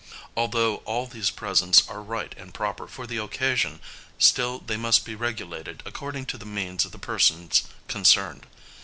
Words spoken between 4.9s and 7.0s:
be regulated according to the means of the